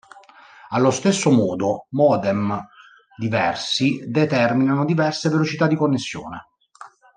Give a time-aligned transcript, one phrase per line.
[0.69, 2.59] Allo stesso modo, modem
[3.15, 6.47] diversi determinano diverse velocità di connessione.